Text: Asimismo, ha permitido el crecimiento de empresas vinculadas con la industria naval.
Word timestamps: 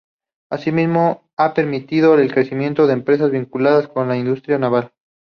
Asimismo, 0.49 1.29
ha 1.37 1.53
permitido 1.53 2.15
el 2.17 2.33
crecimiento 2.33 2.87
de 2.87 2.93
empresas 2.93 3.29
vinculadas 3.29 3.87
con 3.87 4.07
la 4.07 4.17
industria 4.17 4.57
naval. 4.57 4.93